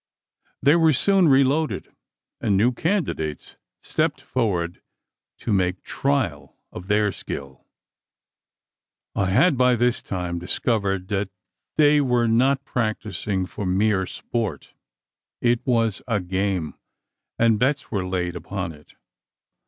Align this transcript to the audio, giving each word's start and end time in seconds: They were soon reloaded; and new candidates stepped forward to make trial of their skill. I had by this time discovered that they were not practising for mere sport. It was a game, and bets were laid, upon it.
They 0.63 0.75
were 0.75 0.93
soon 0.93 1.27
reloaded; 1.27 1.93
and 2.39 2.57
new 2.57 2.71
candidates 2.71 3.55
stepped 3.81 4.19
forward 4.19 4.81
to 5.37 5.53
make 5.53 5.83
trial 5.83 6.55
of 6.71 6.87
their 6.87 7.11
skill. 7.11 7.67
I 9.13 9.27
had 9.29 9.59
by 9.59 9.75
this 9.75 10.01
time 10.01 10.39
discovered 10.39 11.09
that 11.09 11.29
they 11.77 12.01
were 12.01 12.27
not 12.27 12.65
practising 12.65 13.45
for 13.45 13.67
mere 13.67 14.07
sport. 14.07 14.73
It 15.39 15.59
was 15.67 16.01
a 16.07 16.19
game, 16.19 16.73
and 17.37 17.59
bets 17.59 17.91
were 17.91 18.03
laid, 18.03 18.35
upon 18.35 18.71
it. 18.71 18.95